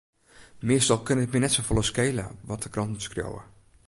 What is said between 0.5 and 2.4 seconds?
Meastal kin it my net safolle skele